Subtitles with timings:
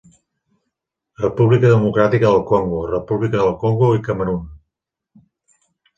[1.25, 4.41] República Democràtica del Congo, República del Congo i Camerun.